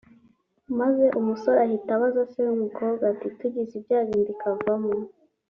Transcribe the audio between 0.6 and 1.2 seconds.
Maze